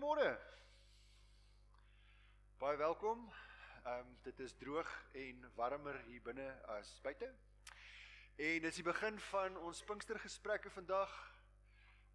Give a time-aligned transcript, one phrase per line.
[0.00, 0.40] Goeiemôre.
[2.58, 3.32] Baie welkom.
[3.84, 7.28] Ehm um, dit is droog en warmer hier binne as buite.
[8.36, 11.12] En dis die begin van ons Pinkstergesprekke vandag.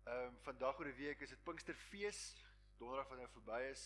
[0.04, 2.24] Ehm um, vandag oor die week is dit Pinksterfees.
[2.79, 3.86] Donderdag wat nou verby is,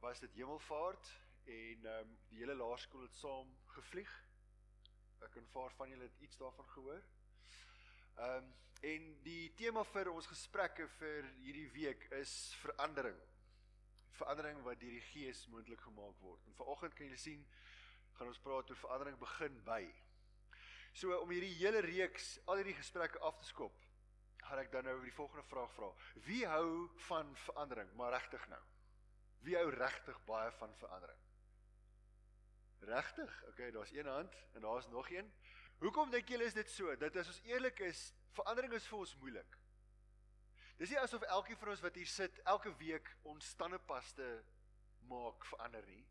[0.00, 1.12] was dit Hemelvaart
[1.44, 4.14] en ehm um, die hele laerskool het saam gevlieg.
[5.28, 7.04] Ek en vaar van julle het iets daarvan gehoor.
[8.16, 12.32] Ehm um, en die tema vir ons gesprekke vir hierdie week is
[12.64, 13.18] verandering.
[14.18, 16.42] Verandering wat deur die Gees moontlik gemaak word.
[16.46, 17.44] En vanoggend kan julle sien
[18.18, 19.84] gaan ons praat oor verandering begin by.
[20.98, 23.78] So om hierdie hele reeks al hierdie gesprekke af te skop,
[24.42, 25.92] gaan ek dan nou die volgende vraag vra.
[26.26, 27.92] Wie hou van verandering?
[27.96, 28.60] Maar regtig nou.
[29.46, 31.22] Wie hou regtig baie van verandering?
[32.90, 33.38] Regtig?
[33.52, 35.30] Okay, daar's een hand en daar's nog een.
[35.78, 36.90] Hoekom dink julle is dit so?
[36.98, 39.58] Dat as ons eerlik is, verandering is vir ons moeilik.
[40.80, 44.28] Dis nie asof elkeen van ons wat hier sit elke week ons tandepaste
[45.10, 46.04] maak verander nie.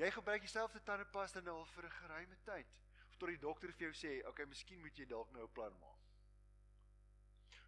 [0.00, 2.66] Jy gebruik dieselfde tandepasta nou al vir 'n geruime tyd.
[3.08, 5.52] Of tot die dokter vir jou sê, "Oké, okay, miskien moet jy dalk nou 'n
[5.52, 6.00] plan maak."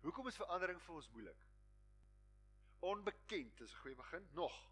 [0.02, 1.46] Hoekom is verandering vir ons moeilik?
[2.80, 4.28] Onbekend is 'n goeie begin.
[4.32, 4.70] Nog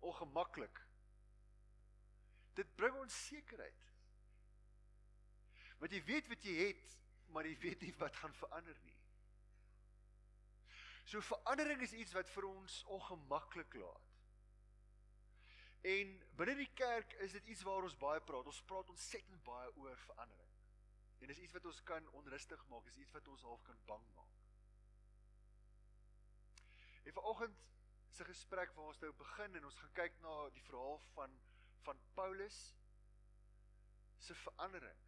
[0.00, 0.86] ongemaklik.
[2.54, 3.82] Dit bring onsekerheid.
[5.78, 6.98] Want jy weet wat jy het,
[7.32, 8.98] maar jy weet nie wat gaan verander nie.
[11.04, 14.10] So verandering is iets wat vir ons ongemaklik laat.
[15.92, 18.46] En binne die kerk is dit iets waar ons baie praat.
[18.46, 20.52] Ons praat ontsettend baie oor verandering.
[21.22, 24.06] En dis iets wat ons kan onrustig maak, is iets wat ons half kan bang
[24.14, 24.38] maak.
[27.02, 27.58] En vanoggend
[28.12, 31.40] se gesprek waar ons nou begin en ons gaan kyk na die verhaal van
[31.82, 32.58] van Paulus
[34.22, 34.98] se verandering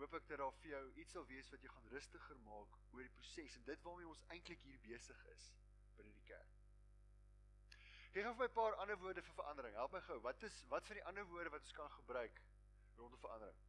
[0.00, 3.02] hoop ek dat daar vir jou iets sal wees wat jou gaan rustiger maak oor
[3.04, 5.50] die proses en dit waarmee ons eintlik hier besig is
[5.96, 6.56] binne die kerk.
[8.14, 9.74] Gee gou vir my 'n paar ander woorde vir verandering.
[9.74, 10.18] Help my gou.
[10.20, 12.40] Wat is wat van die ander woorde wat ons kan gebruik
[12.96, 13.60] rondom verandering?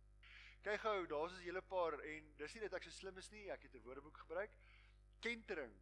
[0.62, 3.50] Kyk gou, daar's 'n hele paar en dis nie dat ek so slim is nie,
[3.52, 4.58] ek het 'n woordeboek gebruik.
[5.20, 5.74] Kentering.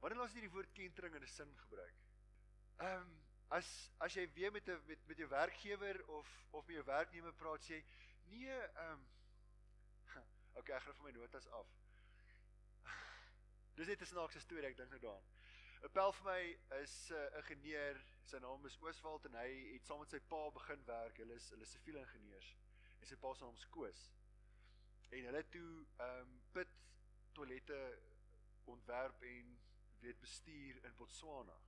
[0.00, 1.94] Wanneer laas jy die woord kentering in 'n sin gebruik?
[2.78, 6.74] Ehm um, as as jy weer met 'n met met jou werkgewer of of met
[6.74, 7.82] jou werknemer praat sê
[8.30, 9.06] nee ehm um,
[10.58, 11.68] Okay, ek gaan vir my notas af.
[13.78, 15.28] Dis net 'n snaakse storie, ek dink nou daaraan.
[15.86, 16.42] 'n Pel vir my
[16.82, 20.40] is 'n uh, ingenieur, sy naam is Ooswald en hy het saam met sy pa
[20.50, 21.20] begin werk.
[21.22, 22.56] Hulle is hulle siviele ingenieurs.
[23.00, 24.02] En sy pa se naam is Koos.
[25.10, 26.74] En hulle toe ehm um, put
[27.32, 27.80] toilette
[28.64, 29.56] ontwerp en
[30.00, 31.58] weet bestuur in Botswana.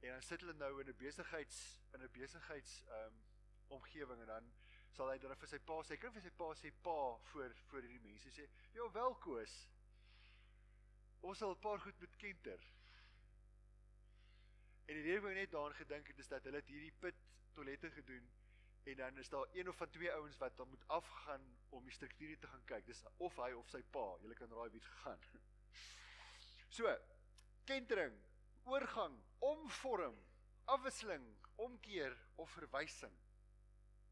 [0.00, 3.24] En dan sit hulle nou in 'n besigheids in 'n besigheids ehm um,
[3.78, 4.52] omgewing en dan
[4.96, 7.00] sal hy dan vir sy pa sê, kan vir sy pa sê pa
[7.32, 9.54] voor voor hierdie mense sê, "Ja, welkoos.
[11.22, 12.60] Ons sal 'n paar goed met kenter."
[14.86, 17.14] En die wat ek net daaraan gedink het is dat hulle hierdie put
[17.54, 18.28] toilette gedoen
[18.86, 21.92] en dan is daar een of van twee ouens wat dan moet afgaan om die
[21.92, 22.86] strukture te gaan kyk.
[22.86, 24.04] Dis of hy of sy pa.
[24.22, 25.18] Julle kan raai wie gegaan.
[26.68, 26.90] So,
[27.64, 28.12] kentering,
[28.64, 30.16] oorgang, omvorm,
[30.64, 31.24] afwisseling,
[31.54, 33.14] omkeer of verwysing.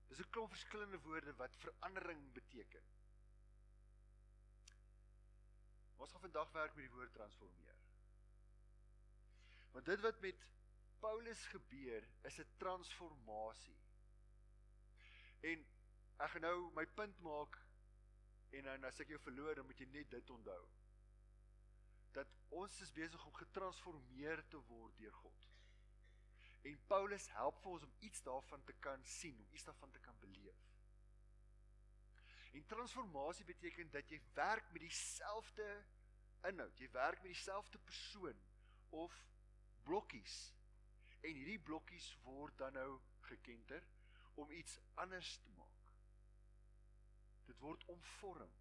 [0.09, 2.84] Dis 'n klomp verskillende woorde wat verandering beteken.
[5.97, 7.76] Ons gaan vandag werk met die woord transformeer.
[9.72, 10.48] Want dit wat met
[10.98, 13.78] Paulus gebeur is 'n transformasie.
[15.41, 15.66] En
[16.16, 17.59] ek gaan nou my punt maak
[18.50, 20.69] en dan as ek jou verloor dan moet jy net dit onthou.
[22.12, 25.53] Dat ons is besig om getransformeer te word deur God.
[26.64, 30.00] En Paulus help vir ons om iets daarvan te kan sien, om iets daarvan te
[30.00, 30.62] kan beleef.
[32.54, 35.69] En transformasie beteken dat jy werk met dieselfde
[36.48, 38.41] inhoud, jy werk met dieselfde persoon
[38.88, 39.16] of
[39.82, 40.54] blokkies.
[41.20, 43.84] En hierdie blokkies word dan nou gekenter
[44.34, 45.92] om iets anders te maak.
[47.44, 48.52] Dit word omvorm.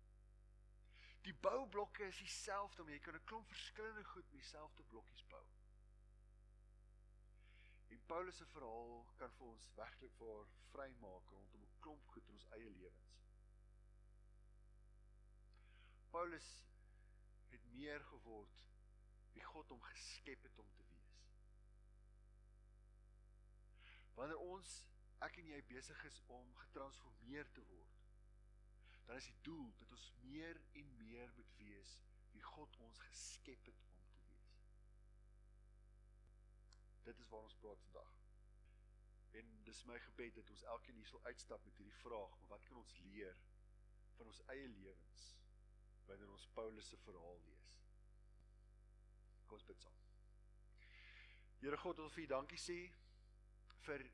[1.24, 5.46] Die boublokke is dieselfde, maar jy kan 'n klomp verskillende goed met dieselfde blokkies bou.
[8.14, 12.46] Paulus se verhaal kan vir ons werklik vir vrymaak rondom 'n klomp goed in ons
[12.58, 13.16] eie lewens.
[16.12, 16.50] Paulus
[17.54, 18.60] het meer geword
[19.38, 21.16] wie God hom geskep het om te wees.
[24.20, 24.76] Wanneer ons
[25.30, 27.98] ek en jy besig is om getransformeer te word,
[29.08, 31.98] dan is die doel dat ons meer en meer moet wees
[32.38, 33.84] wie God ons geskep het
[37.04, 38.14] Dit is waar ons praat vandag.
[39.40, 42.66] En dis my gebed dat ons elkeen hier sal uitstap met hierdie vraag, maar wat
[42.68, 43.38] kan ons leer
[44.18, 45.24] van ons eie lewens
[46.06, 47.78] wanneer ons Paulus se verhaal lees?
[49.48, 50.04] Kom ons bid saam.
[51.64, 52.78] Here God, ons wil vir U dankie sê
[53.88, 54.06] vir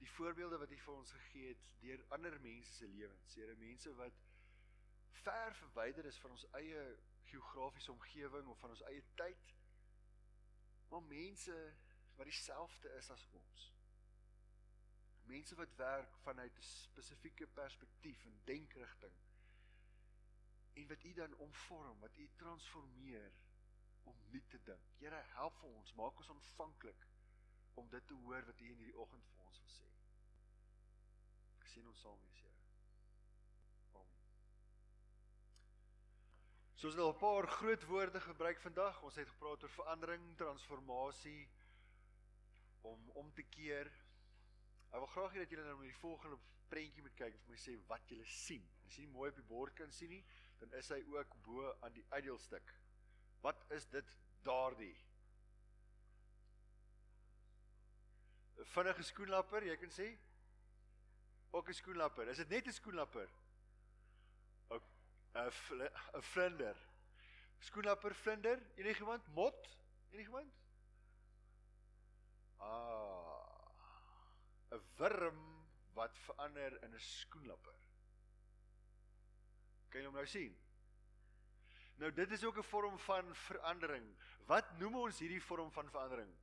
[0.00, 3.36] die voorbeelde wat U vir ons gegee het deur ander mense se lewens.
[3.36, 4.24] Here, mense wat
[5.22, 6.84] ver verwyder is van ons eie
[7.30, 9.54] geografiese omgewing of van ons eie tyd.
[10.90, 11.56] Maar mense
[12.20, 13.60] wat dieselfde is as ons.
[15.24, 19.14] Mense wat werk vanuit 'n spesifieke perspektief en denkrigting.
[20.72, 23.32] En wat U dan omvorm, wat U transformeer
[24.02, 24.90] om nuut te dink.
[24.98, 27.06] Here, help vir ons, maak ons ontvanklik
[27.74, 29.88] om dit te hoor wat U in hierdie oggend vir ons wil sê.
[31.64, 32.60] Sien ons saam wees, Here.
[33.92, 34.28] Amen.
[36.74, 39.02] So ons het al 'n paar groot woorde gebruik vandag.
[39.02, 41.48] Ons het gepraat oor verandering, transformasie
[42.82, 43.90] om om te keer.
[44.90, 46.38] Ek wil graag hê dat julle nou met die volgende
[46.70, 48.64] prentjie moet kyk en vir my sê wat julle sien.
[48.86, 50.22] As jy mooi op die bord kan sien nie,
[50.60, 52.74] dan is hy ook bo aan die uitdeelstuk.
[53.44, 54.16] Wat is dit
[54.46, 54.96] daardie?
[58.60, 60.08] 'n Vinnige skoenlapper, jy kan sê?
[61.50, 62.28] Ook 'n skoenlapper.
[62.28, 63.28] Is dit net 'n skoenlapper?
[65.34, 65.50] 'n
[66.14, 66.76] 'n vlinder.
[67.58, 68.62] Skoenlapper vlinder?
[68.76, 69.26] Enigiemand?
[69.34, 69.78] Mot?
[70.10, 70.52] Enigiemand?
[72.60, 73.40] Ah.
[74.70, 75.40] 'n Wurm
[75.94, 77.78] wat verander in 'n skoenlapper.
[79.88, 80.58] Kan jy hom nou sien?
[82.00, 84.06] Nou dit is ook 'n vorm van verandering.
[84.46, 86.36] Wat noem ons hierdie vorm van verandering?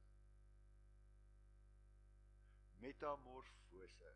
[2.80, 4.16] Metamorfose.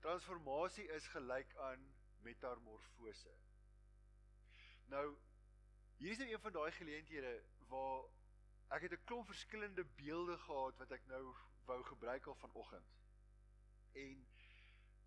[0.00, 3.34] Transformasie is gelyk aan metamorfose.
[4.86, 5.16] Nou
[5.96, 8.04] hier is nou een van daai geleenthede waar
[8.74, 11.24] ek het 'n klomp verskillende beelde gehad wat ek nou
[11.64, 12.90] wou gebruik al vanoggend.
[13.92, 14.26] En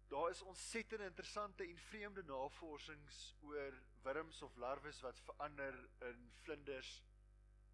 [0.07, 7.03] Daar is ontsettend interessante en vreemde navorsings oor wurms of larwes wat verander in vlinders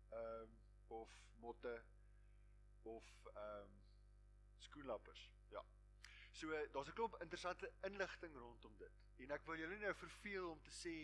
[0.10, 0.57] ehm um,
[0.88, 1.84] of motte
[2.81, 3.84] of ehm um,
[4.57, 5.31] skoenlappers.
[5.50, 5.63] Ja.
[6.31, 8.92] So daar's 'n klomp interessante inligting rondom dit.
[9.18, 10.98] En ek wil julle nou verveel om te sê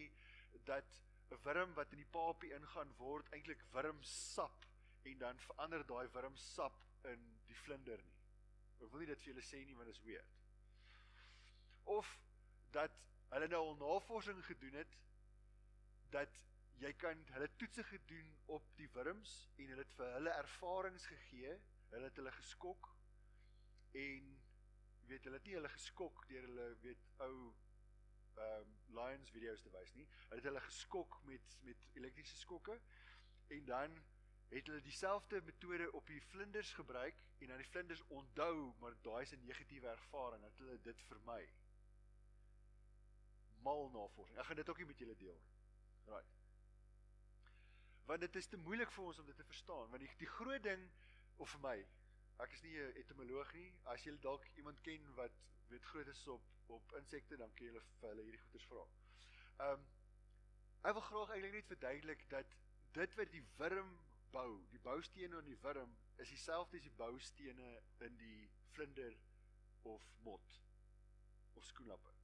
[0.64, 4.66] dat 'n wurm wat in die papie ingaan word eintlik wurmsap
[5.04, 8.18] en dan verander daai wurmsap in die vlinder nie.
[8.80, 10.40] Ek wil nie dit vir julle sê nie want dit is weird
[11.90, 12.20] of
[12.72, 12.92] dat
[13.34, 14.98] hulle nou al navorsing gedoen het
[16.14, 16.36] dat
[16.84, 21.56] jy kan hulle toetse gedoen op die wurms en hulle het vir hulle ervarings gegee,
[21.94, 22.92] hulle het hulle geskok
[24.04, 24.30] en
[25.10, 27.34] weet hulle het nie hulle geskok deur hulle weet ou
[28.40, 30.06] ehm um, lions video's te wys nie.
[30.30, 32.78] Hulle het hulle geskok met met elektriese skokke
[33.58, 33.98] en dan
[34.50, 39.22] het hulle dieselfde metode op die vlinders gebruik en dan die vlinders onthou maar daai
[39.22, 41.44] is 'n negatiewe ervaring dat hulle dit vermy
[43.62, 44.38] mal navorsing.
[44.38, 45.56] Ek gaan dit ook nie met julle deel nie.
[46.06, 46.36] Right.
[48.06, 50.64] Want dit is te moeilik vir ons om dit te verstaan, want die die groot
[50.64, 50.88] ding
[51.38, 51.76] of vir my,
[52.46, 53.70] ek is nie 'n etimoloog nie.
[53.84, 55.36] As jy dalk iemand ken wat
[55.68, 58.88] weet groot is op op insekte, dan kan jy hulle vir hulle hierdie goeters vra.
[59.60, 59.88] Ehm um,
[60.82, 62.58] ek wil graag eintlik net verduidelik dat
[62.92, 63.90] dit wat die wurm
[64.32, 67.74] bou, die boustene in die wurm is dieselfde as die boustene
[68.08, 69.16] in die vlinder
[69.84, 70.62] of mot
[71.56, 72.20] of skoenlapper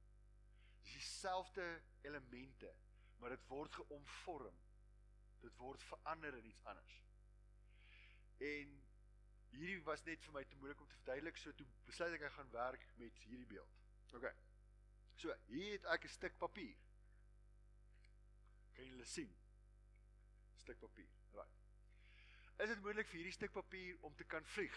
[0.86, 2.74] dis dieselfde elemente,
[3.18, 4.58] maar dit word geomvorm.
[5.40, 7.02] Dit word verander in iets anders.
[8.36, 8.74] En
[9.50, 12.36] hierdie was net vir my te moeilik om te verduidelik, so toe besluit ek ek
[12.38, 13.82] gaan werk met hierdie beeld.
[14.16, 14.26] OK.
[15.16, 16.76] So, hier het ek 'n stuk papier.
[18.76, 19.32] Kan julle sien?
[20.62, 21.08] Stuk papier.
[22.56, 24.76] Is dit moontlik vir hierdie stuk papier om te kan vlieg?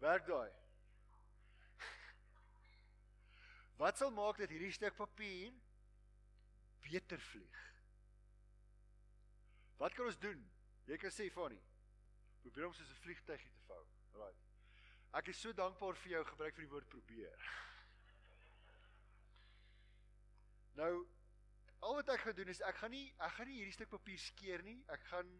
[0.00, 0.48] Werk daai.
[3.82, 5.52] Wat sal maak dat hierdie stuk papier
[6.88, 7.60] beter vlieg?
[9.82, 10.40] Wat kan ons doen?
[10.88, 11.60] Jy kan sê Fanny.
[12.42, 13.84] Probeer om soos 'n vliegtygie te vou.
[14.18, 14.40] Right.
[15.20, 17.46] Ek is so dankbaar vir jou gebruik van die woord probeer.
[20.80, 21.04] Nou
[21.82, 24.20] al wat ek gaan doen is ek gaan nie ek gaan nie hierdie stuk papier
[24.22, 24.78] skeer nie.
[24.94, 25.30] Ek gaan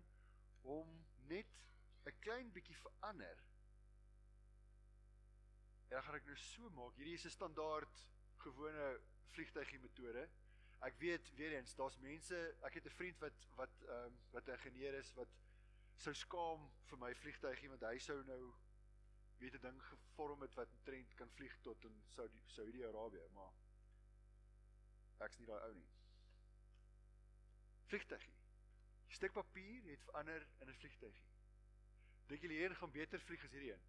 [0.67, 0.91] hom
[1.31, 1.59] net
[2.07, 3.43] 'n klein bietjie verander.
[5.89, 6.97] En dan gaan ek nou so maak.
[6.99, 8.07] Hierdie is 'n standaard
[8.43, 8.89] gewone
[9.37, 10.29] vliegtuigie metode.
[10.83, 14.47] Ek weet weer eens daar's mense, ek het 'n vriend wat wat ehm um, wat
[14.49, 15.41] 'n ingenieur is wat
[15.97, 18.55] sou skaam vir my vliegtuigie want hy sou nou
[19.39, 23.53] weet 'n ding gevorm het wat trend kan vlieg tot in Saudi Saudi-Arabië, maar
[25.19, 26.02] ek's nie daai ou nie.
[27.93, 28.33] Vliegtuigie.
[29.07, 31.27] Die stuk papier het verander in 'n vliegtuigie.
[32.27, 33.83] Dink julle hier gaan beter vlieg as hierdie een?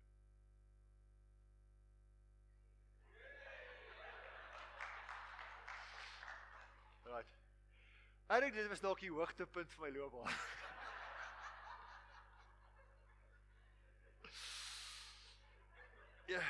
[8.28, 10.34] Ek dink dit was dalk die hoogtepunt van my loopbaan.
[16.34, 16.44] ja.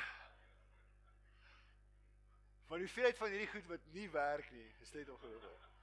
[2.66, 5.73] Van die feit van hierdie goed wat nie werk nie, dit ongelooflik.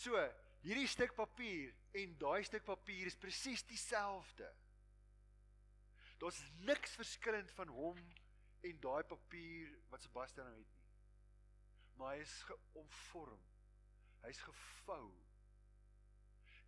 [0.00, 0.16] So,
[0.64, 4.48] hierdie stuk papier en daai stuk papier is presies dieselfde.
[6.20, 7.98] Daar's niks verskillend van hom
[8.64, 10.78] en daai papier wat Sebastian nou het nie.
[12.00, 13.42] Maar hy is geomvorm.
[14.24, 15.10] Hy's gevou.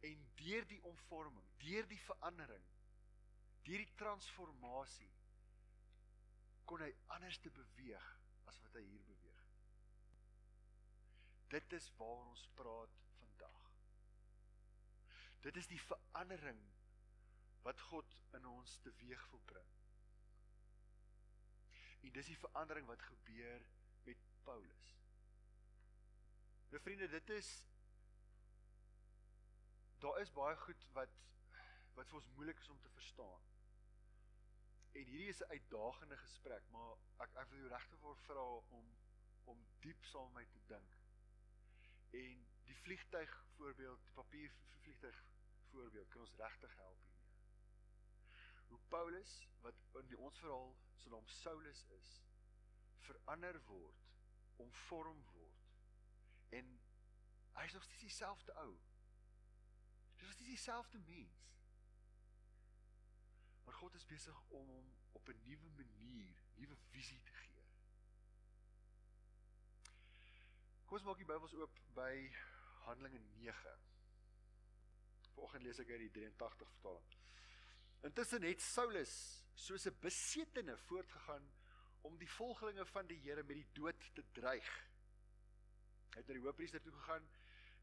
[0.04, 2.64] En deur die omvorming, deur die verandering,
[3.64, 5.12] deur die transformasie
[6.68, 8.08] kon hy anders te beweeg
[8.50, 9.40] as wat hy hier beweeg.
[11.52, 13.00] Dit is waar ons praat.
[15.42, 16.60] Dit is die verandering
[17.62, 19.70] wat God in ons teweeg wil bring.
[22.02, 23.66] En dis die verandering wat gebeur
[24.06, 24.88] met Paulus.
[26.70, 27.50] Nou vriende, dit is
[30.02, 31.18] daar is baie goed wat
[31.94, 33.42] wat vir ons moeilik is om te verstaan.
[34.92, 36.96] En hierdie is 'n uitdagende gesprek, maar
[37.26, 38.46] ek ek wil jou regtig vra
[38.78, 38.88] om
[39.44, 41.01] om diep saam met my te dink.
[42.82, 45.24] Vliegtyg voorbeeld, papier vliegtyg
[45.70, 47.22] voorbeeld kan ons regtig help hiermee.
[48.66, 52.10] Hoe Paulus wat in die ons verhaal se naam Saulus is,
[52.98, 54.02] verander word,
[54.56, 55.68] omvorm word.
[56.48, 56.72] En
[57.52, 58.74] hy is nog steeds dieselfde ou.
[60.14, 61.40] Dis nog steeds dieselfde mens.
[63.64, 67.64] Maar God is besig om hom op 'n nuwe manier, nuwe visie te gee.
[70.84, 72.34] Kom ons maak die Bybels oop by
[72.86, 73.74] Handelinge 9.
[75.34, 77.18] Vanoggend lees ek uit die 83 vertaling.
[78.06, 79.14] Intussen het Saulus
[79.54, 81.46] soos 'n besetene voortgegaan
[82.02, 84.70] om die volgelinge van die Here met die dood te dreig.
[86.12, 87.28] Hy het na die hoofpriester toe gegaan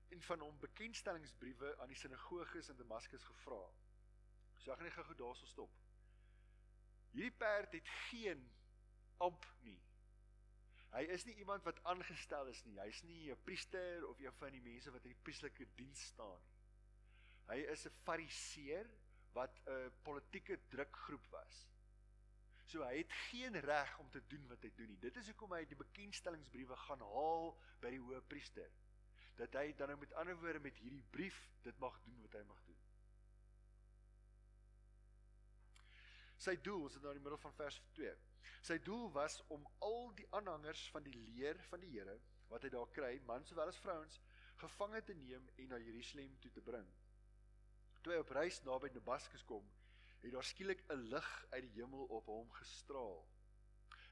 [0.10, 3.62] en van hom bekendstellingsbriewe aan die sinagoges in Damaskus gevra.
[4.58, 5.72] So ek gaan net gou daarso stop.
[7.12, 8.44] Hierdie perd het geen
[9.18, 9.80] amp nie.
[11.00, 12.76] Hy is nie iemand wat aangestel is nie.
[12.82, 16.42] Hy's nie 'n priester of een van die mense wat in die priestelike diens staan
[16.44, 16.58] nie.
[17.48, 18.90] Hy is 'n fariseer
[19.34, 21.68] wat 'n politieke drukgroep was.
[22.66, 25.00] So hy het geen reg om te doen wat hy doen nie.
[25.00, 28.70] Dit is hoekom hy die bekendstellingsbriewe gaan haal by die hoëpriester.
[29.40, 32.44] Dat hy dan nou met ander woorde met hierdie brief dit mag doen wat hy
[32.44, 32.79] mag doen.
[36.40, 38.12] Sy doel is nou in die middel van vers 2.
[38.64, 42.16] Sy doel was om al die aanhangers van die leer van die Here
[42.50, 44.16] wat hy daar kry, mans sowel as vrouens,
[44.62, 46.88] gevange te neem en na Jerusalem toe te bring.
[48.02, 49.68] Toe hy op reis naby Damaskus kom,
[50.24, 53.22] het daar skielik 'n lig uit die hemel op hom gestraal.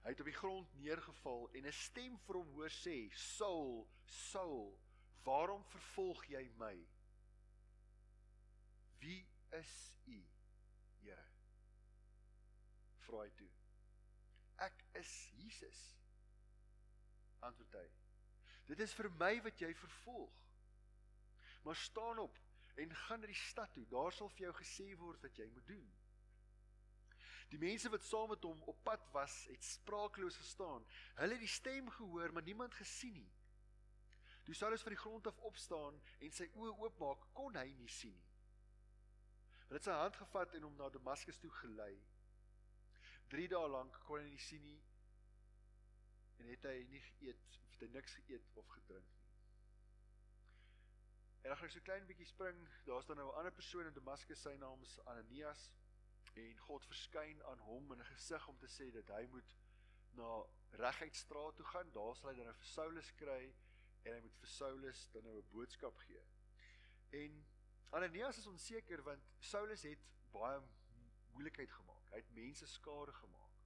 [0.04, 4.80] Hy het op die grond neergeval en 'n stem vir hom hoor sê: "Saul, Saul,
[5.24, 6.88] waarom vervolg jy my?
[9.00, 10.37] Wie is u, Here?"
[13.08, 13.50] Vra hy toe.
[14.68, 15.80] Ek is Jesus.
[17.46, 17.86] Antwoord hy.
[18.68, 20.44] Dit is vir my wat jy vervolg.
[21.64, 22.36] Maar staan op
[22.78, 23.86] en gaan na die stad toe.
[23.90, 25.88] Daar sal vir jou gesê word wat jy moet doen.
[27.52, 30.84] Die mense wat saam met hom op pad was, het spraakloos gestaan.
[31.16, 33.32] Hulle het die stem gehoor, maar niemand gesien nie.
[34.44, 38.16] Toe Saulus van die grond af opstaan en sy oë oopmaak, kon hy nie sien
[38.16, 38.36] nie.
[39.68, 41.96] Hulle het sy hand gevat en hom na Damaskus toe gelei.
[43.28, 44.82] 3 dae lank kon hy nie sien nie
[46.38, 49.26] en het hy nie geëet of het hy niks geëet of gedrink nie.
[51.42, 53.94] En dan gaan ek so klein bietjie spring, daar's dan nou 'n ander persoon in
[53.94, 55.72] Damaskus, sy naam is Ananias
[56.34, 59.56] en God verskyn aan hom in 'n gesig om te sê dat hy moet
[60.20, 63.56] na Reguitstraat toe gaan, daar sal hy dan nou Saulus kry
[64.04, 66.24] en hy moet vir Saulus dan nou 'n boodskap gee.
[67.10, 67.46] En
[67.90, 70.62] Ananias is onseker want Saulus het baie
[71.38, 72.10] moeilikheid gemaak.
[72.12, 73.58] Hy het mense skade gemaak.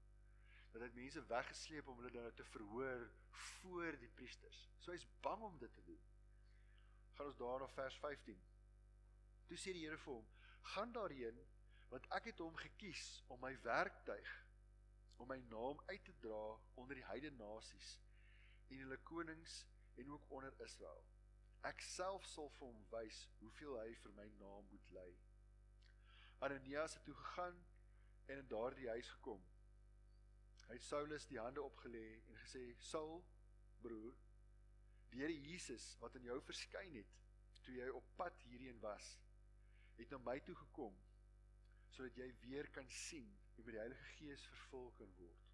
[0.72, 4.60] Dat hy mense weggesleep om hulle dan te verhoor voor die priesters.
[4.84, 6.04] So hy's bang om dit te doen.
[7.16, 8.44] Gaan ons daar na vers 15.
[9.48, 10.28] Toe sê die Here vir hom:
[10.74, 11.40] "Gaan daarheen
[11.92, 14.30] want ek het hom gekies om my werktuig
[15.20, 16.44] om my naam uit te dra
[16.80, 17.90] onder die heidene nasies
[18.70, 19.66] en hulle konings
[20.00, 21.04] en ook onder Israel.
[21.68, 25.10] Ek self sal vir hom wys hoeveel hy vir my naam moet ly."
[26.42, 27.66] Ananias het toe gegaan
[28.26, 29.42] en in daardie huis gekom.
[30.66, 33.22] Hy het Saulus die hande opgelê en gesê: "Saul,
[33.82, 34.16] broer,
[35.12, 37.14] die Here Jesus wat aan jou verskyn het
[37.62, 39.20] toe jy op pad hierheen was,
[40.00, 40.98] het na my toe gekom
[41.94, 45.52] sodat jy weer kan sien en met die Heilige Gees vervul kan word."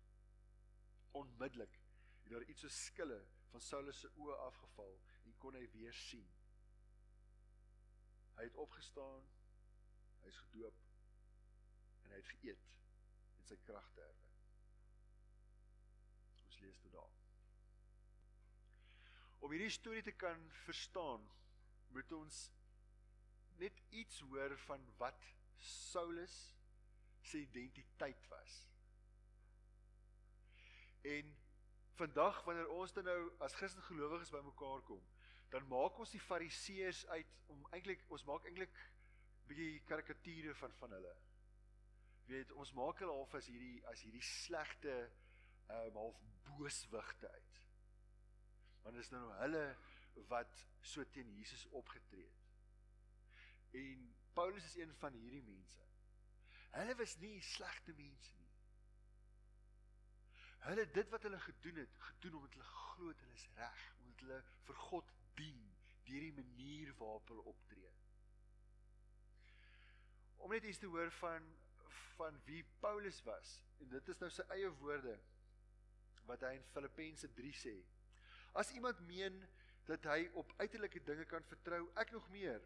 [1.12, 1.80] Onmiddellik
[2.24, 6.30] het daar iets so skille van Saulus se oë afgeval en kon hy weer sien.
[8.38, 9.28] Hy het opgestaan.
[10.28, 10.80] Hy is gedoop
[12.04, 12.64] en hy het geëet
[13.40, 14.34] en sy kragte herwin.
[16.44, 17.14] Ons lees dit daar.
[19.40, 21.24] Om hierdie storie te kan verstaan,
[21.96, 22.42] moet ons
[23.62, 25.30] net iets hoor van wat
[25.64, 26.36] Saulus
[27.24, 28.58] se identiteit was.
[31.08, 31.32] En
[32.02, 35.08] vandag wanneer ons dan nou as Christen gelowiges bymekaar kom,
[35.56, 38.76] dan maak ons die fariseërs uit om eintlik ons maak eintlik
[39.50, 41.16] bietjie karikature van van hulle.
[42.28, 44.96] Weet, ons maak hulle half as hierdie as hierdie slegte
[45.68, 47.62] ehm um, half booswigte uit.
[48.84, 49.64] Want dit is nou hulle
[50.32, 52.46] wat so teen Jesus opgetree het.
[53.82, 55.84] En Paulus is een van hierdie mense.
[56.72, 58.52] Hulle was nie slegte mense nie.
[60.68, 64.40] Hulle dit wat hulle gedoen het, gedoen omdat hulle glo hulle is reg, omdat hulle
[64.68, 65.64] vir God dien
[66.08, 67.92] deur die manier waarop hulle optree.
[70.38, 71.54] Om net iets te hoor van
[72.18, 75.14] van wie Paulus was en dit is nou sy eie woorde
[76.26, 77.76] wat hy in Filippense 3 sê.
[78.58, 79.38] As iemand meen
[79.88, 82.64] dat hy op uiterlike dinge kan vertrou, ek nog meer.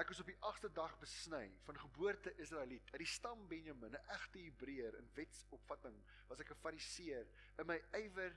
[0.00, 4.08] Ek is op die 8de dag besny van geboorte Israeliet, uit die stam Benjamin, 'n
[4.16, 5.96] egte Hebreër in wetsopvatting,
[6.28, 7.26] was ek 'n Fariseer.
[7.58, 8.32] In my ywer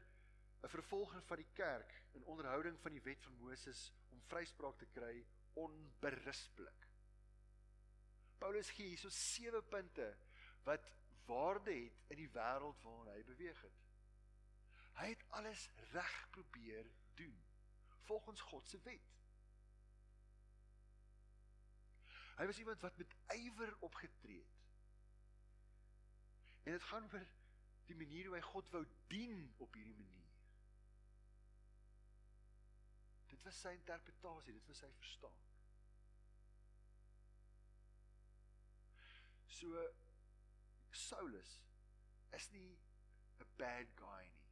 [0.63, 4.88] 'n vervolger van die kerk in onderhouding van die wet van Moses om vryspraak te
[4.93, 6.88] kry onberispelik.
[8.39, 10.08] Paulus gee hierso sewe punte
[10.67, 10.91] wat
[11.29, 13.86] waarde het in die wêreld waarin hy beweeg het.
[15.00, 16.88] Hy het alles reg probeer
[17.19, 17.36] doen
[18.10, 19.10] volgens God se wet.
[22.39, 24.55] Hy was iemand wat met ywer opgetree het.
[26.63, 27.27] En dit gaan oor
[27.89, 30.31] die manier hoe hy God wou dien op hierdie manier.
[33.29, 35.49] Dit was sy interpretasie, dit was sy verstaan.
[39.59, 39.67] So
[40.91, 41.50] Saulus
[42.31, 42.79] is nie
[43.39, 44.51] 'n bad guy nie.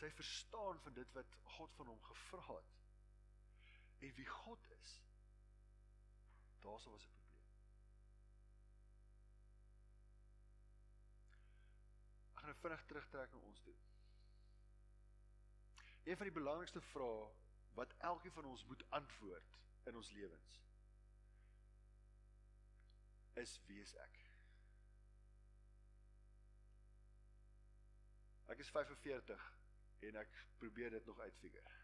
[0.00, 2.74] Sy verstaan van dit wat God van hom gevra het
[3.98, 4.90] en wie God is.
[6.60, 7.46] Daarso was 'n probleem.
[12.32, 13.76] Ek gaan nou vinnig terugtrek na ons toe.
[16.04, 17.32] Een van die belangrikste vrae
[17.80, 20.60] wat elkeen van ons moet antwoord in ons lewens
[23.40, 24.18] is wie is ek?
[28.52, 29.46] Ek is 45
[30.08, 31.78] en ek probeer dit nog uitfigure.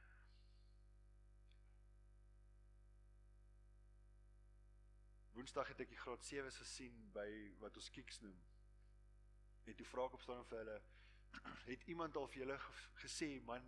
[5.38, 7.28] Woensdag het ek die graad 7's gesien by
[7.62, 8.38] wat ons kiks noem.
[9.70, 10.78] En toe vra ek op staan vir hulle
[11.70, 12.58] het iemand al vir julle
[13.04, 13.64] gesê man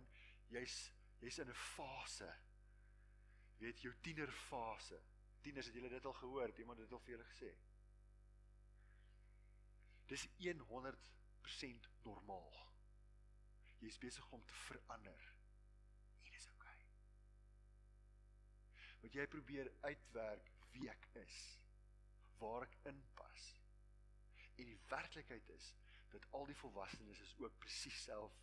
[0.51, 0.77] jy's
[1.23, 2.29] jy's in 'n fase.
[3.61, 4.99] Weet jou tienerfase.
[5.41, 7.51] Tieners het julle dit al gehoor, het iemand dit al vir julle gesê?
[10.11, 12.55] Dis 100% normaal.
[13.79, 15.21] Jy's besig om te verander.
[16.25, 16.73] En dis oukei.
[16.73, 16.89] Okay.
[19.01, 21.37] Wat jy probeer uitwerk wie ek is,
[22.41, 23.45] waar ek inpas.
[24.59, 25.71] En die werklikheid is
[26.11, 28.35] dat al die volwassenes is ook presies self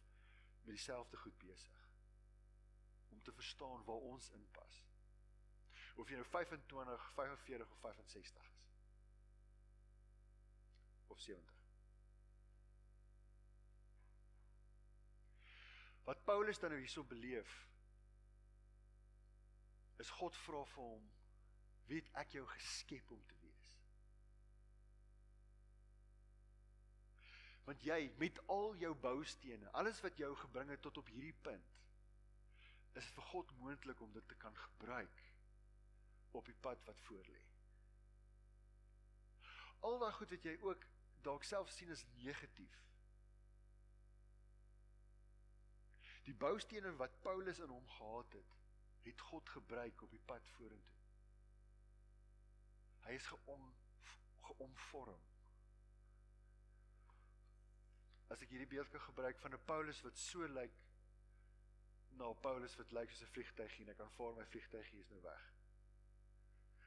[0.64, 1.84] met dieselfde goed besig
[3.12, 4.80] om te verstaan waar ons inpas.
[6.00, 8.66] Of jy nou 25, 45 of 65 is.
[11.12, 11.57] Of 70.
[16.08, 17.50] Wat Paulus dan nou hierso beleef
[20.00, 21.10] is God vra vir hom,
[21.84, 23.74] "Wie het ek jou geskep om te wees?"
[27.64, 31.76] Want jy met al jou boustene, alles wat jou gebring het tot op hierdie punt,
[32.92, 35.22] is vir God moontlik om dit te kan gebruik
[36.30, 37.42] op die pad wat voorlê.
[39.80, 40.86] Al daai goed wat jy ook
[41.20, 42.87] dalk self sien as negatief.
[46.28, 48.56] Die boustene wat Paulus in hom gehad het,
[49.02, 50.96] het God gebruik op die pad vorentoe.
[53.06, 53.64] Hy is geom
[54.48, 55.24] geomvorm.
[58.28, 60.84] As ek hierdie beeld kan gebruik van 'n Paulus wat so lyk like,
[62.20, 65.52] na Paulus wat lyk soos 'n vliegtygie ek kan vaar my vliegtygie is nou weg.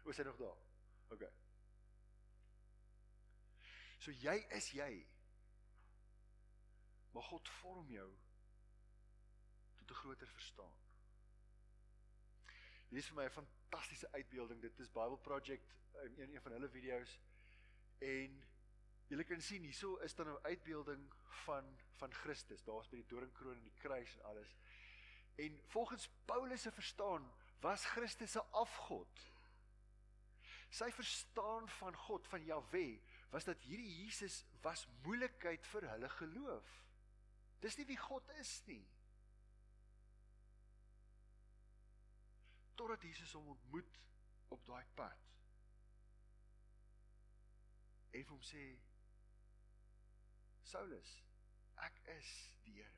[0.03, 0.61] Hoe hy nog daar?
[1.09, 1.23] OK.
[3.97, 5.07] So jy is jy.
[7.11, 8.11] Maar God vorm jou
[9.91, 10.73] 'n groter verstaan.
[12.89, 14.61] Hier is vir my 'n fantastiese uitbeelding.
[14.61, 17.19] Dit is Bible Project in een, een van hulle video's
[17.99, 18.43] en
[19.07, 21.13] julle kan sien hierso is dan 'n uitbeelding
[21.45, 22.63] van van Christus.
[22.63, 24.57] Daar's by die doringkroon en die kruis en alles.
[25.35, 29.29] En volgens Paulus se verstaan was Christus 'n afgod.
[30.69, 36.85] Sy verstaan van God, van Jahwe, was dat hierdie Jesus was moeilikheid vir hulle geloof.
[37.59, 38.87] Dis nie wie God is nie.
[42.81, 43.99] Totdat Jesus hom ontmoet
[44.47, 45.17] op daai pad.
[48.09, 48.63] En hom sê
[50.71, 51.11] Saulus,
[51.85, 52.31] ek is
[52.65, 52.95] die Here.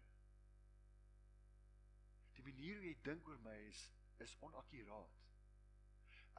[2.38, 3.84] Die manier hoe jy dink oor my is
[4.24, 5.19] is onakkuraat.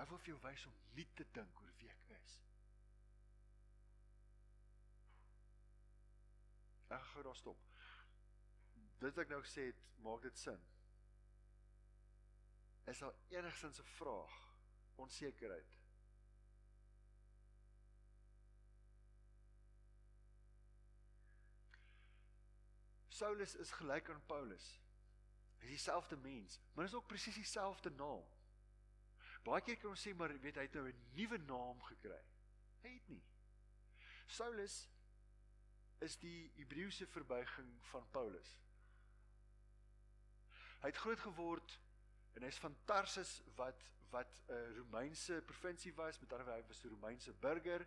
[0.01, 2.37] Ek wil vir jou wys om nie te dink oor wie ek is.
[6.89, 7.69] Ek gaan gou daar stop.
[9.05, 10.65] Dit wat ek nou gesê het, maak dit sin?
[12.85, 14.35] Is daar enigsins 'n vraag?
[14.95, 15.79] Onsekerheid?
[23.09, 24.81] Saulus is gelyk aan Paulus.
[25.59, 28.25] Hy is dieselfde mens, maar is ook presies dieselfde naam.
[29.45, 32.23] Baie keer kan ons sê maar weet hy het nou 'n nuwe naam gekry.
[32.83, 33.23] Hy het nie.
[34.27, 34.89] Saulus
[35.99, 38.59] is die Hebreëse verbuiging van Paulus.
[40.81, 41.79] Hy het groot geword
[42.35, 46.85] en hy's van Tarsus wat wat 'n Romeinse provinsie was, met ander woorde hy was
[46.85, 47.87] 'n Romeinse burger.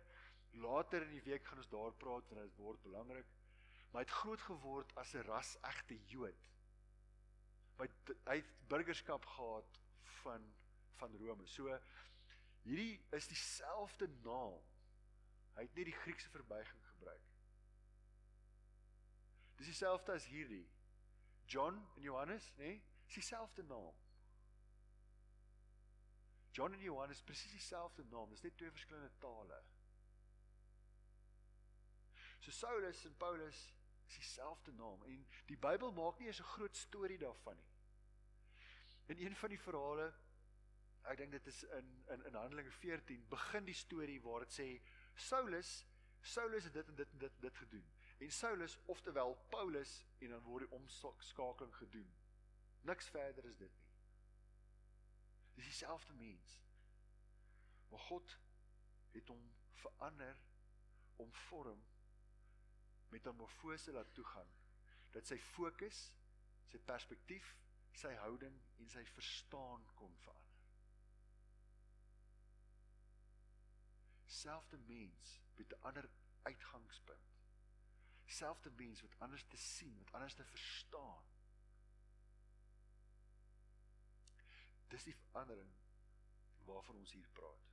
[0.52, 3.26] Later in die week gaan ons daar praat want dit word belangrik
[3.90, 6.48] maar hy het groot geword as 'n ras-egte Jood.
[7.76, 7.90] Wat
[8.24, 9.80] hy het burgerskap gehad
[10.22, 10.54] van
[10.98, 11.46] van Rome.
[11.46, 11.80] So
[12.62, 14.62] hierdie is dieselfde naam.
[15.54, 17.22] Hy het nie die Griekse verbuiging gebruik.
[19.56, 20.68] Dis dieselfde as hierdie.
[21.46, 22.64] John en Johannes, nê?
[22.64, 22.82] Nee?
[23.04, 23.94] Dis dieselfde naam.
[26.58, 28.30] John en Johannes presies dieselfde naam.
[28.30, 29.62] Dis net twee verskillende tale.
[32.38, 33.60] So Saulus en Paulus
[34.08, 37.68] is dieselfde naam en die Bybel maak nie eens 'n groot storie daarvan nie.
[39.06, 40.12] In een van die verhale,
[41.02, 44.68] ek dink dit is in in in Handelinge 14, begin die storie waar dit sê
[45.14, 45.86] Saulus,
[46.20, 47.90] Saulus het dit en dit en dit dit gedoen.
[48.18, 52.14] En Saulus, oftewel Paulus, en dan word die omskakeling gedoen.
[52.80, 53.87] Niks verder is dit nie.
[55.58, 56.60] Dis dieselfde mens.
[57.88, 58.38] Maar God
[59.10, 60.36] het hom verander
[61.16, 61.86] om vorm
[63.08, 64.50] metamorfose laat toegaan
[65.10, 66.02] dat sy fokus,
[66.70, 67.48] sy perspektief,
[67.96, 70.62] sy houding en sy verstaan kon verander.
[74.38, 76.10] Selfde mens met 'n ander
[76.42, 77.34] uitgangspunt.
[78.26, 81.24] Selfde mens wat anders te sien, wat anders te verstaan.
[84.92, 85.72] Dis die verandering
[86.68, 87.68] waarvan ons hier praat.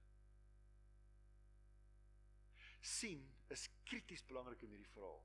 [2.85, 5.23] sien is krities belangrik in hierdie verhaal.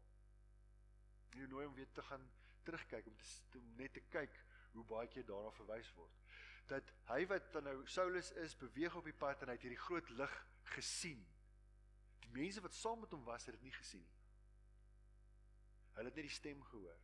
[1.37, 2.25] Jy nooi om weer te gaan
[2.65, 4.39] terugkyk om te om net te kyk
[4.75, 6.17] hoe baie keer daarna verwys word.
[6.71, 9.85] Dat hy wat dan nou Saulus is, beweeg op die pad en hy het hierdie
[9.85, 10.35] groot lig
[10.77, 11.23] gesien.
[12.25, 14.19] Die mense wat saam met hom was, het dit nie gesien nie.
[15.97, 17.01] Hulle het net die stem gehoor.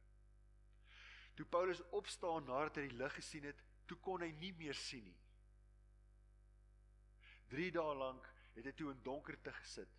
[1.36, 5.04] Toe Paulus opstaan nadat hy die lig gesien het, toe kon hy nie meer sien
[5.06, 5.20] nie.
[7.52, 9.96] 3 dae lank het hy toe in donkerte gesit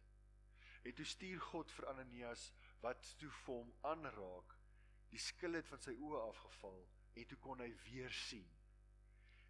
[0.88, 2.44] En toe stuur God vir Ananias
[2.80, 4.54] wat toe vir hom aanraak.
[5.12, 6.78] Die skil het van sy oë afgeval
[7.20, 8.48] en toe kon hy weer sien.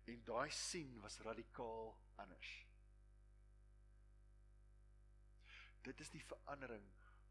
[0.10, 2.54] En daai sien was radikaal anders.
[5.86, 6.88] Dit is die verandering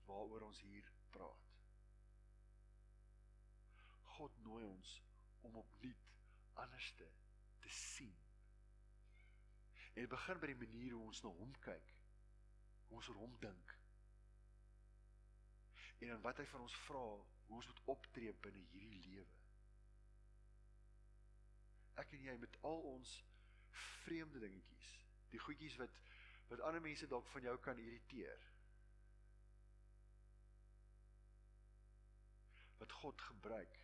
[0.07, 1.51] waaroor ons hier praat.
[4.17, 4.93] God nooi ons
[5.49, 6.07] om opnuut
[6.65, 7.09] anders te,
[7.65, 8.15] te sien.
[9.95, 11.93] En dit begin by die manier hoe ons na hom kyk.
[12.87, 13.77] Hoe ons oor hom dink
[15.99, 17.05] en in wat hy van ons vra
[17.47, 19.37] hoe ons moet optree binne hierdie lewe.
[22.03, 23.13] Ek en jy met al ons
[24.05, 24.91] vreemde dingetjies,
[25.33, 26.03] die goedjies wat
[26.47, 28.43] wat ander mense dalk van jou kan irriteer.
[32.79, 33.81] Wat God gebruik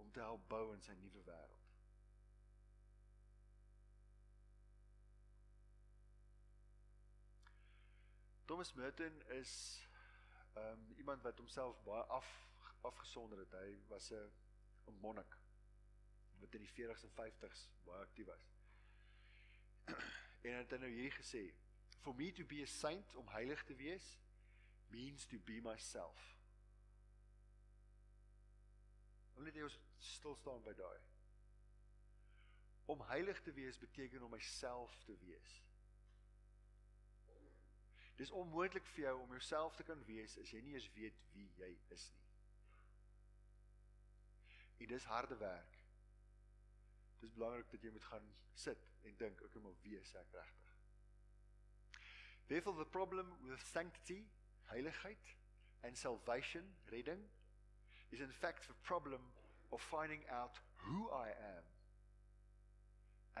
[0.00, 1.66] om te help bou in sy nuwe wêreld.
[8.50, 9.52] Thomas Merton is
[10.58, 12.30] um iemand wat homself baie af
[12.80, 13.52] afgesonder het.
[13.52, 14.32] Hy was 'n
[14.86, 15.38] 'n monnik
[16.40, 18.50] wat in die 40s en 50s baie aktief was.
[20.44, 21.54] en hy het nou hierdie gesê:
[22.00, 24.18] "For me to be a saint om heilig te wees
[24.88, 26.39] means to be myself."
[29.40, 29.68] Wil net jy
[30.04, 31.04] stil staan by daai.
[32.92, 35.54] Om heilig te wees beteken om myself te wees.
[38.20, 41.46] Dis onmoontlik vir jou om jouself te kan wees as jy nie eens weet wie
[41.56, 42.28] jy is nie.
[44.84, 45.80] En dis harde werk.
[47.24, 50.78] Dis belangrik dat jy moet gaan sit en dink, okay, maar wie is ek regtig?
[52.52, 54.26] Therefore the problem with sanctity,
[54.68, 55.36] heiligheid
[55.80, 57.30] and salvation, redding
[58.10, 59.20] is in fact the problem
[59.72, 61.64] of finding out who I am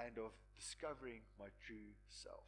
[0.06, 2.46] and of discovering my true self.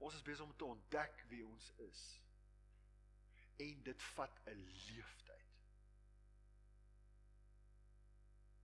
[0.00, 2.00] Ons is besig om te ontdek wie ons is.
[3.60, 5.58] En dit vat 'n leeftyd.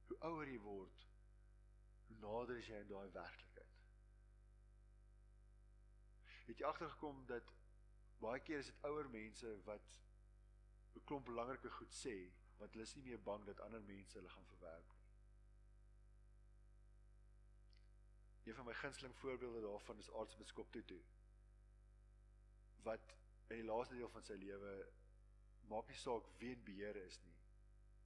[0.07, 1.07] Hoe ouer jy word,
[2.07, 3.77] hoe nader is jy aan daai werklikheid.
[6.47, 7.53] Het jy agtergekom dat
[8.19, 10.01] baie keer is dit ouer mense wat
[10.97, 12.17] 'n klomp belangrike goed sê,
[12.59, 15.05] want hulle is nie meer bang dat ander mense hulle gaan verwerp nie.
[18.47, 21.03] Een van my gunsteling voorbeelde daarvan is aartsbiskop Tutu
[22.87, 23.15] wat
[23.47, 24.73] in die laaste deel van sy lewe
[25.71, 27.37] maak nie saak wie in beheer is nie.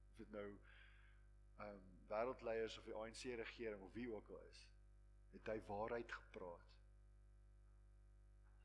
[0.09, 4.65] Of dit nou ehm um, wêreldleiers of die ANC regering of wie ook al is,
[5.31, 6.73] het hy waarheid gepraat.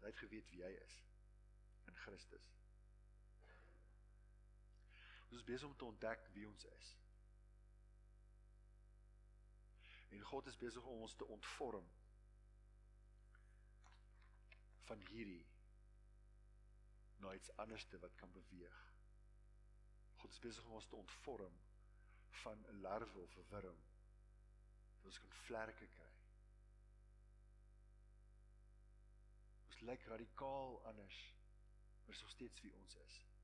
[0.01, 0.97] Hy het geweet wie hy is
[1.87, 2.56] in Christus.
[5.29, 6.95] Ons is besig om te ontdek wie ons is.
[10.09, 11.89] En God is besig om ons te ontvorm
[14.87, 15.47] van hierdie
[17.17, 18.83] na iets anderste wat kan beweeg.
[20.17, 21.59] God is besig om ons te ontvorm
[22.43, 23.81] van 'n larwe of 'n wurm.
[24.97, 26.13] Dat ons kan vlerke kry.
[29.67, 31.35] Ons lyk radikaal anders,
[32.05, 33.36] maar is nog steeds wie ons is.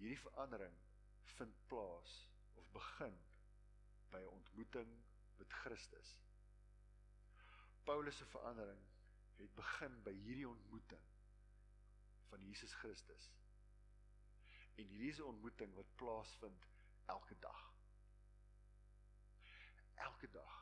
[0.00, 0.76] Hierdie verandering
[1.36, 2.12] vind plaas
[2.56, 3.16] of begin
[4.08, 4.94] by 'n ontmoeting
[5.36, 6.12] met Christus.
[7.84, 8.80] Paulus se verandering
[9.36, 11.04] het begin by hierdie ontmoeting
[12.28, 13.28] van Jesus Christus.
[14.74, 16.66] En hierdie is 'n ontmoeting wat plaasvind
[17.04, 17.74] elke dag.
[19.94, 20.56] Elke dag.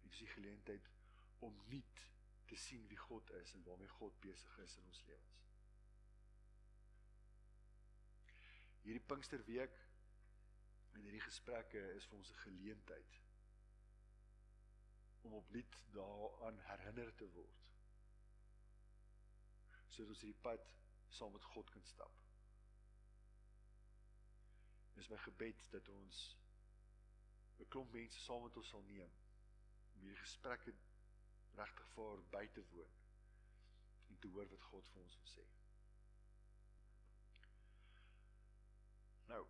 [0.00, 0.90] Dit is die geleentheid
[1.38, 2.08] om nuut
[2.44, 5.49] te sien wie God is en waarmee God besig is in ons lewens.
[8.82, 9.76] Hierdie Pinksterweek
[10.94, 13.20] en hierdie gesprekke is vir ons 'n geleentheid
[15.22, 17.66] om opnuut daaraan herinner te word.
[19.88, 20.72] Sodat ons hierdie pad
[21.08, 22.20] saam met God kan stap.
[24.94, 26.36] Dis my gebed dat ons
[27.58, 29.12] 'n klomp mense saam met ons sal neem
[29.94, 30.74] om hierdie gesprekke
[31.54, 32.92] regtig voor by te woon
[34.08, 35.59] en te hoor wat God vir ons wil sê.
[39.30, 39.46] Nou,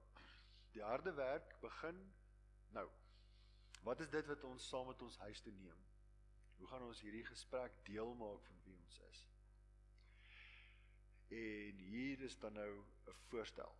[0.74, 2.00] die harde werk begin
[2.76, 2.88] nou.
[3.82, 5.84] Wat is dit wat ons saam met ons huis te neem?
[6.58, 9.22] Hoe gaan ons hierdie gesprek deel maak van wie ons is?
[11.30, 12.72] En hier is dan nou
[13.08, 13.72] 'n voorstel.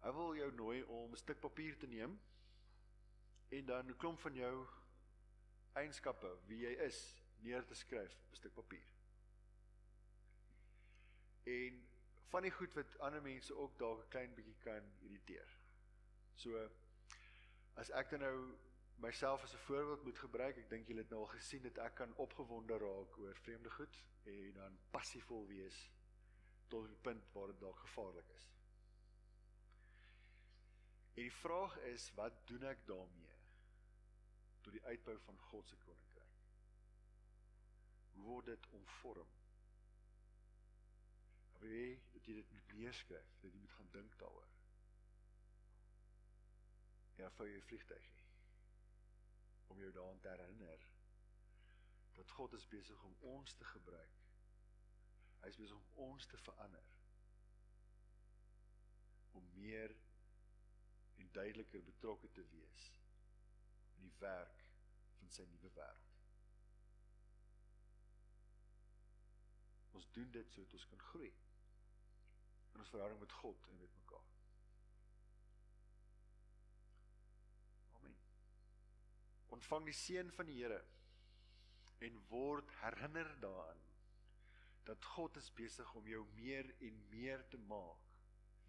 [0.00, 2.20] Ek wil jou nooi om 'n stuk papier te neem
[3.48, 4.66] en dan 'n klomp van jou
[5.72, 8.92] eienskappe, wie jy is, neer te skryf op 'n stuk papier.
[11.42, 11.89] En
[12.30, 15.56] van die goed wat ander mense ook dalk 'n klein bietjie kan irriteer.
[16.34, 16.68] So
[17.74, 18.58] as ek dan nou
[19.00, 21.94] myself as 'n voorbeeld moet gebruik, ek dink julle het nou al gesien dat ek
[21.94, 25.90] kan opgewonde raak oor vreemde goed en dan passievol wees
[26.68, 28.48] tot die punt waar dit dalk gevaarlik is.
[31.14, 33.38] En die vraag is, wat doen ek daarmee
[34.60, 36.36] tot die uitbou van God se koninkryk?
[38.12, 39.28] Hoe word dit omvorm?
[41.52, 41.68] Dat
[42.30, 44.50] jy dit moet neerskryf, dat jy moet gaan dink daaroor
[47.20, 48.24] ja, vir jou vliegtuigie
[49.70, 50.86] om jou daaraan te herinner
[52.16, 54.16] dat God is besig om ons te gebruik.
[55.40, 56.88] Hy is besig om ons te verander.
[59.38, 59.94] Om meer
[61.22, 62.88] en duideliker betrokke te wees
[63.96, 64.64] in die werk
[65.20, 66.18] van sy nuwe wêreld.
[69.96, 71.32] Ons doen dit sodat ons kan groei
[72.74, 74.30] in ons verhouding met God en met mekaar.
[79.60, 80.80] ontvang die seën van die Here
[82.06, 83.82] en word herinner daaraan
[84.88, 88.06] dat God is besig om jou meer en meer te maak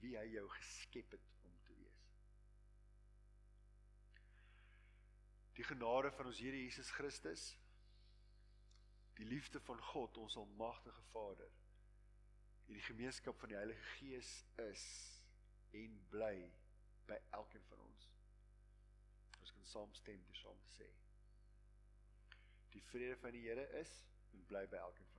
[0.02, 2.04] wie hy jou geskep het om te wees.
[5.56, 7.46] Die genade van ons Here Jesus Christus,
[9.16, 11.56] die liefde van God, ons almagtige Vader,
[12.72, 14.30] en die gemeenskap van die Heilige Gees
[14.64, 14.84] is
[15.76, 16.36] en bly
[17.12, 18.12] by elkeen van ons
[19.52, 20.88] kan saamstem dis om te sê.
[22.72, 23.92] Die vrede van die Here is
[24.32, 25.11] en bly by elkeen